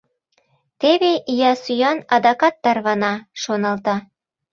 [0.81, 3.95] «Теве ия сӱан адакат тарвана»,— шоналта.